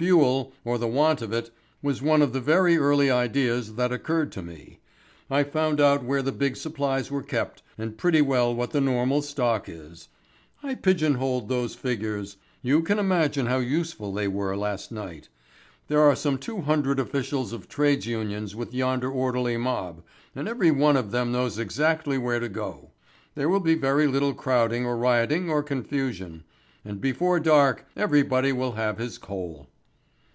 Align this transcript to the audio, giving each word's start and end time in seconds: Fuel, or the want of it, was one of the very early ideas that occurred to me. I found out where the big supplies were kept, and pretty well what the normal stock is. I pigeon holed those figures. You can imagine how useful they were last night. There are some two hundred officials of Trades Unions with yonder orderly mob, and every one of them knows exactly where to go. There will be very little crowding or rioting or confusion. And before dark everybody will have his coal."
Fuel, 0.00 0.52
or 0.64 0.78
the 0.78 0.86
want 0.86 1.20
of 1.22 1.32
it, 1.32 1.50
was 1.82 2.00
one 2.00 2.22
of 2.22 2.32
the 2.32 2.40
very 2.40 2.76
early 2.78 3.10
ideas 3.10 3.74
that 3.74 3.90
occurred 3.90 4.30
to 4.30 4.40
me. 4.42 4.78
I 5.28 5.42
found 5.42 5.80
out 5.80 6.04
where 6.04 6.22
the 6.22 6.30
big 6.30 6.56
supplies 6.56 7.10
were 7.10 7.24
kept, 7.24 7.64
and 7.76 7.98
pretty 7.98 8.20
well 8.22 8.54
what 8.54 8.70
the 8.70 8.80
normal 8.80 9.22
stock 9.22 9.68
is. 9.68 10.06
I 10.62 10.76
pigeon 10.76 11.14
holed 11.14 11.48
those 11.48 11.74
figures. 11.74 12.36
You 12.62 12.80
can 12.84 13.00
imagine 13.00 13.46
how 13.46 13.56
useful 13.58 14.12
they 14.12 14.28
were 14.28 14.56
last 14.56 14.92
night. 14.92 15.28
There 15.88 15.98
are 16.02 16.14
some 16.14 16.38
two 16.38 16.60
hundred 16.60 17.00
officials 17.00 17.52
of 17.52 17.66
Trades 17.68 18.06
Unions 18.06 18.54
with 18.54 18.72
yonder 18.72 19.10
orderly 19.10 19.56
mob, 19.56 20.04
and 20.32 20.46
every 20.46 20.70
one 20.70 20.96
of 20.96 21.10
them 21.10 21.32
knows 21.32 21.58
exactly 21.58 22.16
where 22.16 22.38
to 22.38 22.48
go. 22.48 22.92
There 23.34 23.48
will 23.48 23.58
be 23.58 23.74
very 23.74 24.06
little 24.06 24.32
crowding 24.34 24.86
or 24.86 24.96
rioting 24.96 25.50
or 25.50 25.60
confusion. 25.64 26.44
And 26.84 27.00
before 27.00 27.40
dark 27.40 27.84
everybody 27.96 28.52
will 28.52 28.72
have 28.74 28.98
his 28.98 29.18
coal." 29.18 29.66